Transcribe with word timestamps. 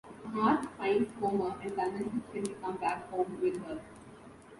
Marge 0.33 0.67
finds 0.79 1.13
Homer 1.19 1.53
and 1.61 1.75
convinces 1.75 2.33
him 2.33 2.43
to 2.43 2.53
come 2.55 2.75
back 2.77 3.07
home 3.11 3.39
with 3.39 3.63
her. 3.65 3.79